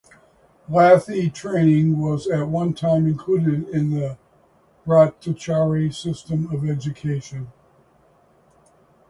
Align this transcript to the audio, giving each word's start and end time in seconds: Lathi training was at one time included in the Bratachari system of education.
Lathi 0.67 1.31
training 1.31 1.99
was 1.99 2.25
at 2.25 2.47
one 2.47 2.73
time 2.73 3.05
included 3.05 3.69
in 3.69 3.91
the 3.91 4.17
Bratachari 4.83 5.93
system 5.93 6.51
of 6.51 6.67
education. 6.67 7.51